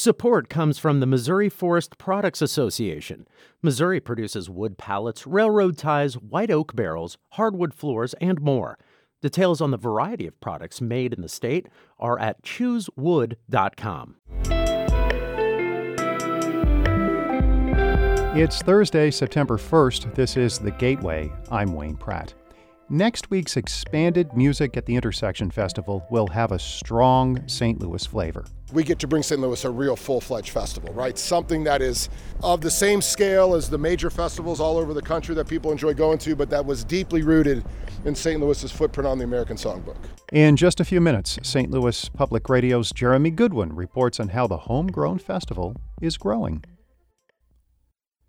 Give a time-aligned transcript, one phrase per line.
[0.00, 3.26] Support comes from the Missouri Forest Products Association.
[3.62, 8.78] Missouri produces wood pallets, railroad ties, white oak barrels, hardwood floors, and more.
[9.22, 11.66] Details on the variety of products made in the state
[11.98, 14.14] are at choosewood.com.
[18.36, 20.14] It's Thursday, September 1st.
[20.14, 21.32] This is The Gateway.
[21.50, 22.34] I'm Wayne Pratt.
[22.90, 27.78] Next week's expanded Music at the Intersection Festival will have a strong St.
[27.78, 28.46] Louis flavor.
[28.72, 29.38] We get to bring St.
[29.38, 31.18] Louis a real full fledged festival, right?
[31.18, 32.08] Something that is
[32.42, 35.92] of the same scale as the major festivals all over the country that people enjoy
[35.92, 37.62] going to, but that was deeply rooted
[38.06, 38.40] in St.
[38.40, 39.98] Louis's footprint on the American Songbook.
[40.32, 41.70] In just a few minutes, St.
[41.70, 46.64] Louis Public Radio's Jeremy Goodwin reports on how the homegrown festival is growing.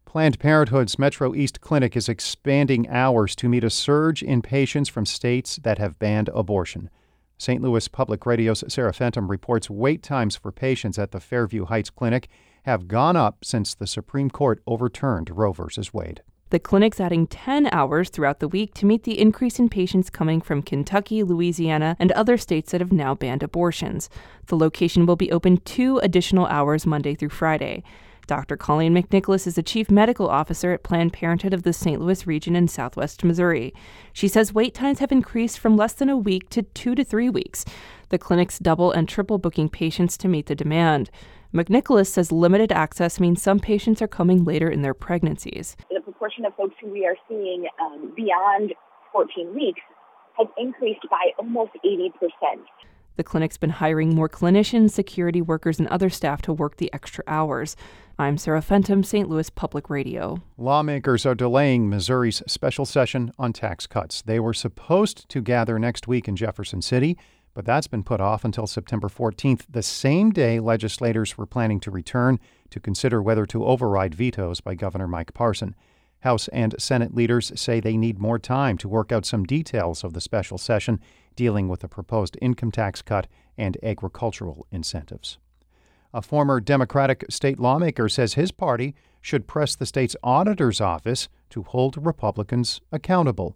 [0.09, 5.05] Planned Parenthood's Metro East Clinic is expanding hours to meet a surge in patients from
[5.05, 6.89] states that have banned abortion.
[7.37, 7.61] St.
[7.61, 12.27] Louis Public Radio's Sarah Fentem reports wait times for patients at the Fairview Heights Clinic
[12.63, 15.65] have gone up since the Supreme Court overturned Roe v.
[15.93, 16.23] Wade.
[16.49, 20.41] The clinic's adding 10 hours throughout the week to meet the increase in patients coming
[20.41, 24.09] from Kentucky, Louisiana, and other states that have now banned abortions.
[24.47, 27.83] The location will be open two additional hours Monday through Friday.
[28.29, 28.57] Dr.
[28.57, 31.99] Colleen McNicholas is the chief medical officer at Planned Parenthood of the St.
[31.99, 33.73] Louis region in southwest Missouri.
[34.13, 37.27] She says wait times have increased from less than a week to two to three
[37.27, 37.65] weeks.
[38.09, 41.09] The clinic's double and triple booking patients to meet the demand.
[41.55, 45.75] McNicholas says limited access means some patients are coming later in their pregnancies.
[45.89, 48.75] The proportion of folks who we are seeing um, beyond
[49.11, 49.81] 14 weeks
[50.37, 52.61] has increased by almost 80 percent.
[53.19, 57.21] The clinic's been hiring more clinicians, security workers, and other staff to work the extra
[57.27, 57.75] hours.
[58.17, 59.27] I'm Sarah Fentem, St.
[59.27, 60.41] Louis Public Radio.
[60.57, 64.21] Lawmakers are delaying Missouri's special session on tax cuts.
[64.21, 67.17] They were supposed to gather next week in Jefferson City,
[67.53, 71.91] but that's been put off until September 14th, the same day legislators were planning to
[71.91, 72.39] return
[72.69, 75.75] to consider whether to override vetoes by Governor Mike Parson.
[76.21, 80.13] House and Senate leaders say they need more time to work out some details of
[80.13, 80.99] the special session
[81.39, 83.25] dealing with the proposed income tax cut
[83.57, 85.37] and agricultural incentives.
[86.13, 91.63] A former Democratic state lawmaker says his party should press the state's auditor's office to
[91.63, 93.55] hold Republicans accountable.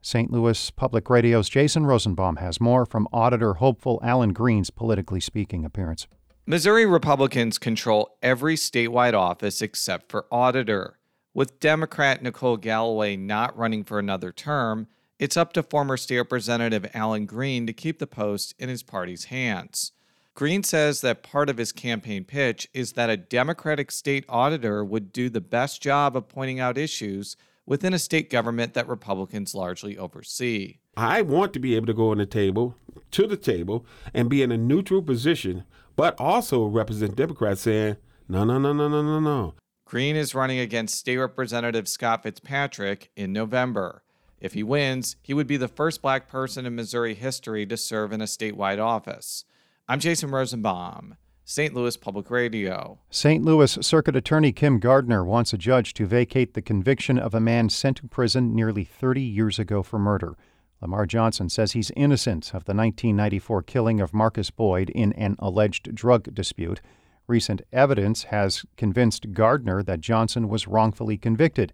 [0.00, 0.32] St.
[0.32, 6.08] Louis Public Radio's Jason Rosenbaum has more from auditor hopeful Alan Green's politically speaking appearance.
[6.44, 10.98] Missouri Republicans control every statewide office except for auditor.
[11.34, 14.88] With Democrat Nicole Galloway not running for another term,
[15.22, 19.26] it's up to former State Representative Alan Green to keep the post in his party's
[19.26, 19.92] hands.
[20.34, 25.12] Green says that part of his campaign pitch is that a Democratic state auditor would
[25.12, 29.96] do the best job of pointing out issues within a state government that Republicans largely
[29.96, 30.78] oversee.
[30.96, 32.74] I want to be able to go on the table,
[33.12, 35.62] to the table, and be in a neutral position,
[35.94, 37.96] but also represent Democrats saying,
[38.28, 39.54] no, no, no, no, no, no, no.
[39.84, 44.02] Green is running against State Representative Scott Fitzpatrick in November.
[44.42, 48.12] If he wins, he would be the first black person in Missouri history to serve
[48.12, 49.44] in a statewide office.
[49.88, 51.14] I'm Jason Rosenbaum,
[51.44, 51.72] St.
[51.72, 52.98] Louis Public Radio.
[53.08, 53.44] St.
[53.44, 57.68] Louis Circuit Attorney Kim Gardner wants a judge to vacate the conviction of a man
[57.68, 60.36] sent to prison nearly 30 years ago for murder.
[60.80, 65.94] Lamar Johnson says he's innocent of the 1994 killing of Marcus Boyd in an alleged
[65.94, 66.80] drug dispute.
[67.28, 71.72] Recent evidence has convinced Gardner that Johnson was wrongfully convicted.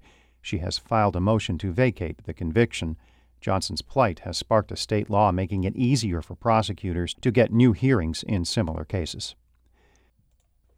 [0.49, 2.97] She has filed a motion to vacate the conviction.
[3.39, 7.73] Johnson's plight has sparked a state law making it easier for prosecutors to get new
[7.75, 9.35] hearings in similar cases.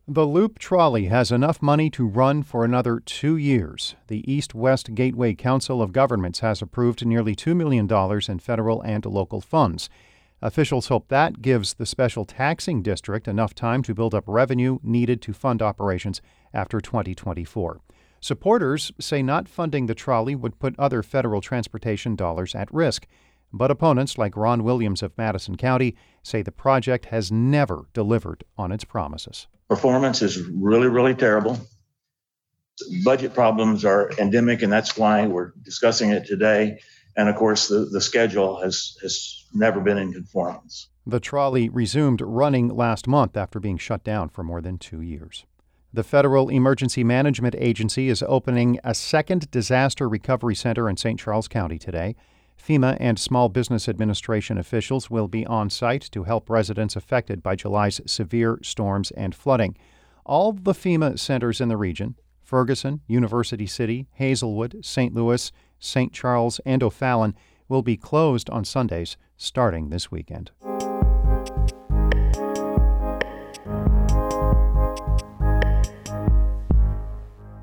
[0.08, 3.94] The Loop Trolley has enough money to run for another two years.
[4.08, 7.88] The East West Gateway Council of Governments has approved nearly $2 million
[8.28, 9.88] in federal and local funds.
[10.42, 15.22] Officials hope that gives the special taxing district enough time to build up revenue needed
[15.22, 16.20] to fund operations
[16.52, 17.80] after 2024.
[18.20, 23.06] Supporters say not funding the trolley would put other federal transportation dollars at risk.
[23.52, 28.70] But opponents like Ron Williams of Madison County say the project has never delivered on
[28.70, 29.48] its promises.
[29.68, 31.58] Performance is really, really terrible.
[33.04, 36.78] Budget problems are endemic, and that's why we're discussing it today.
[37.16, 40.88] And of course, the, the schedule has, has never been in conformance.
[41.06, 45.44] The trolley resumed running last month after being shut down for more than two years.
[45.92, 51.18] The Federal Emergency Management Agency is opening a second disaster recovery center in St.
[51.18, 52.14] Charles County today.
[52.56, 57.56] FEMA and Small Business Administration officials will be on site to help residents affected by
[57.56, 59.76] July's severe storms and flooding.
[60.24, 65.12] All the FEMA centers in the region Ferguson, University City, Hazelwood, St.
[65.12, 65.50] Louis,
[65.80, 66.12] St.
[66.12, 67.34] Charles, and O'Fallon
[67.68, 70.52] will be closed on Sundays starting this weekend.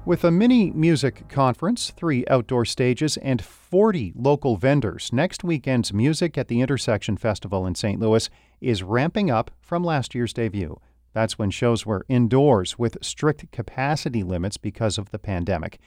[0.08, 6.38] With a mini music conference, three outdoor stages, and 40 local vendors, next weekend's Music
[6.38, 8.00] at the Intersection Festival in St.
[8.00, 8.30] Louis
[8.62, 10.80] is ramping up from last year's debut.
[11.12, 15.78] That's when shows were indoors with strict capacity limits because of the pandemic.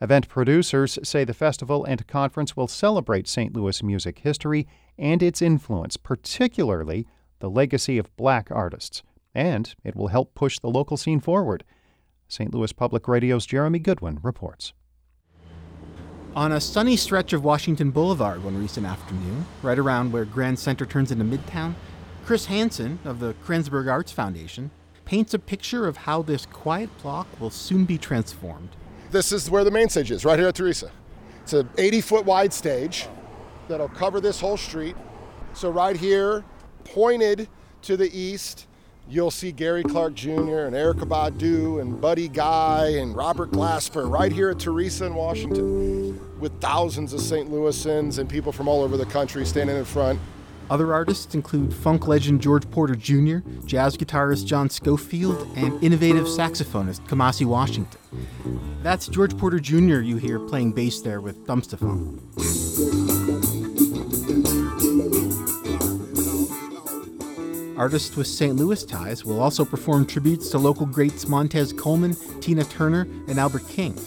[0.00, 3.54] Event producers say the festival and conference will celebrate St.
[3.54, 4.66] Louis music history
[4.98, 7.06] and its influence, particularly
[7.38, 9.04] the legacy of black artists.
[9.32, 11.62] And it will help push the local scene forward.
[12.30, 12.54] St.
[12.54, 14.72] Louis Public Radio's Jeremy Goodwin reports.
[16.36, 20.86] On a sunny stretch of Washington Boulevard one recent afternoon, right around where Grand Center
[20.86, 21.74] turns into Midtown,
[22.24, 24.70] Chris Hansen of the Kranzberg Arts Foundation
[25.04, 28.70] paints a picture of how this quiet block will soon be transformed.
[29.10, 30.92] This is where the main stage is, right here at Theresa.
[31.42, 33.08] It's an 80 foot wide stage
[33.66, 34.94] that'll cover this whole street.
[35.52, 36.44] So, right here,
[36.84, 37.48] pointed
[37.82, 38.68] to the east,
[39.10, 40.30] you'll see Gary Clark Jr.
[40.66, 46.38] and Erykah Badu and Buddy Guy and Robert Glasper right here at Theresa in Washington
[46.38, 47.50] with thousands of St.
[47.50, 50.20] Louisans and people from all over the country standing in front.
[50.70, 57.00] Other artists include funk legend George Porter Jr., jazz guitarist John Scofield, and innovative saxophonist
[57.08, 57.98] Kamasi Washington.
[58.84, 60.00] That's George Porter Jr.
[60.00, 62.20] you hear playing bass there with Dumpstaphunk.
[67.80, 68.56] Artists with St.
[68.56, 73.66] Louis ties will also perform tributes to local greats Montez Coleman, Tina Turner, and Albert
[73.70, 73.98] King.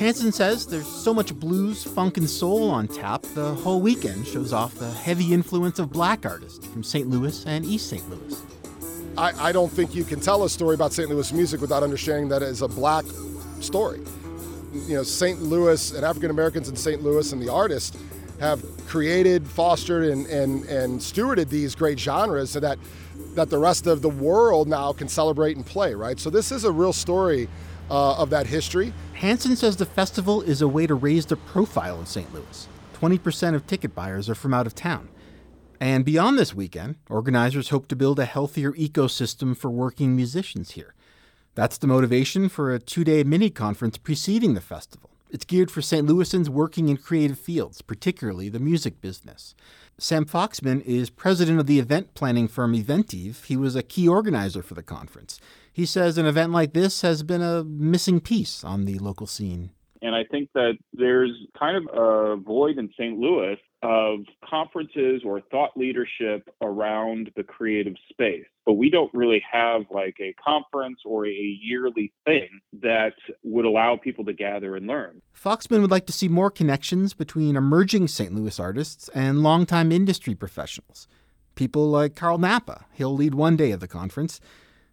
[0.00, 4.52] Hansen says there's so much blues, funk, and soul on tap, the whole weekend shows
[4.52, 7.08] off the heavy influence of black artists from St.
[7.08, 8.10] Louis and East St.
[8.10, 8.42] Louis.
[9.16, 11.08] I, I don't think you can tell a story about St.
[11.08, 13.04] Louis music without understanding that it is a black
[13.60, 14.00] story.
[14.72, 15.40] You know, St.
[15.40, 17.00] Louis and African Americans in St.
[17.00, 17.96] Louis and the artists
[18.40, 22.78] have created, fostered, and, and, and stewarded these great genres so that,
[23.34, 26.18] that the rest of the world now can celebrate and play, right?
[26.18, 27.48] So this is a real story
[27.90, 28.92] uh, of that history.
[29.14, 32.32] Hansen says the festival is a way to raise the profile in St.
[32.32, 32.68] Louis.
[33.00, 35.08] 20% of ticket buyers are from out of town.
[35.80, 40.94] And beyond this weekend, organizers hope to build a healthier ecosystem for working musicians here.
[41.54, 45.07] That's the motivation for a two day mini conference preceding the festival.
[45.30, 46.06] It's geared for St.
[46.08, 49.54] Louisans working in creative fields, particularly the music business.
[49.98, 53.44] Sam Foxman is president of the event planning firm Eventive.
[53.44, 55.38] He was a key organizer for the conference.
[55.72, 59.70] He says an event like this has been a missing piece on the local scene.
[60.00, 63.18] And I think that there's kind of a void in St.
[63.18, 68.44] Louis of conferences or thought leadership around the creative space.
[68.66, 72.48] But we don't really have like a conference or a yearly thing
[72.82, 73.14] that
[73.44, 75.22] would allow people to gather and learn.
[75.34, 78.34] Foxman would like to see more connections between emerging St.
[78.34, 81.06] Louis artists and longtime industry professionals.
[81.54, 82.84] People like Carl Nappa.
[82.92, 84.40] He'll lead one day of the conference.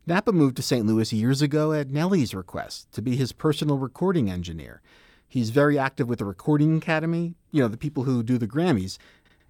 [0.08, 0.86] Nappa moved to St.
[0.86, 4.82] Louis years ago at Nelly's request to be his personal recording engineer.
[5.36, 8.98] He's very active with the Recording Academy, you know, the people who do the Grammys.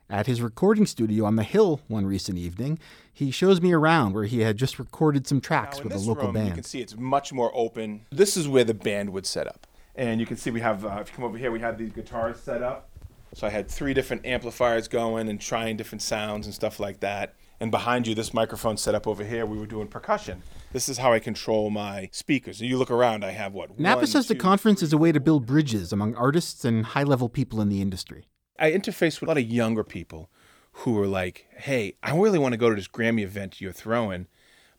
[0.10, 2.80] At his recording studio on the Hill one recent evening,
[3.14, 6.34] he shows me around where he had just recorded some tracks with a local room,
[6.34, 6.48] band.
[6.48, 8.08] You can see it's much more open.
[8.10, 9.68] This is where the band would set up.
[9.96, 11.92] And you can see we have, uh, if you come over here, we have these
[11.92, 12.90] guitars set up.
[13.36, 17.36] So I had three different amplifiers going and trying different sounds and stuff like that.
[17.66, 20.44] And behind you, this microphone set up over here, we were doing percussion.
[20.72, 22.62] This is how I control my speakers.
[22.62, 23.80] And you look around, I have what?
[23.80, 26.86] Nappa one, says the two, conference is a way to build bridges among artists and
[26.86, 28.28] high level people in the industry.
[28.60, 30.30] I interface with a lot of younger people
[30.74, 34.28] who are like, hey, I really want to go to this Grammy event you're throwing,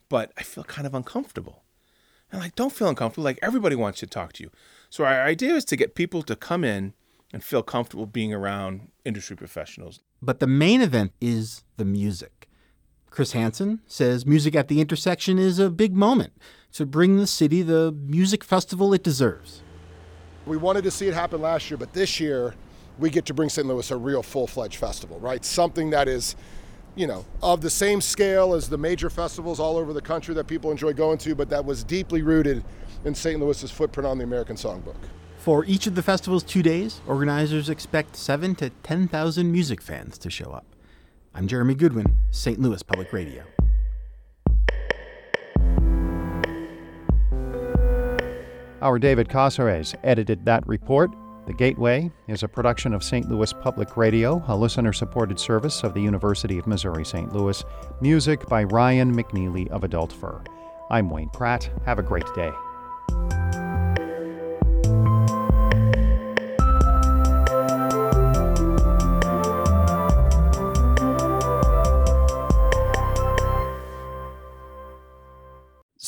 [0.09, 1.65] but I feel kind of uncomfortable.
[2.31, 3.25] And like, don't feel uncomfortable.
[3.25, 4.53] Like, everybody wants to talk to you.
[4.91, 6.95] So, our idea is to get people to come in
[7.33, 10.03] and feel comfortable being around industry professionals.
[10.23, 12.36] But the main event is the music.
[13.17, 16.35] Chris Hansen says music at the intersection is a big moment
[16.71, 19.63] to bring the city the music festival it deserves.
[20.45, 22.55] We wanted to see it happen last year, but this year
[22.99, 23.67] we get to bring St.
[23.67, 25.43] Louis a real full fledged festival, right?
[25.47, 26.37] Something that is,
[26.95, 30.47] you know, of the same scale as the major festivals all over the country that
[30.47, 32.63] people enjoy going to, but that was deeply rooted
[33.07, 33.41] in St.
[33.41, 35.01] Louis's footprint on the American Songbook.
[35.39, 40.29] For each of the festival's two days, organizers expect seven to 10,000 music fans to
[40.29, 40.76] show up.
[41.37, 42.59] I'm Jeremy Goodwin, St.
[42.59, 43.45] Louis Public Radio.
[48.81, 51.11] Our David Casares edited that report.
[51.47, 53.29] The Gateway is a production of St.
[53.29, 57.31] Louis Public Radio, a listener supported service of the University of Missouri St.
[57.35, 57.63] Louis.
[58.01, 60.43] Music by Ryan McNeely of Adult Fur.
[60.89, 61.69] I'm Wayne Pratt.
[61.85, 62.51] Have a great day.